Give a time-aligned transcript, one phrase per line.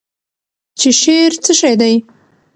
[0.79, 1.93] چې شعر څه شی دی؟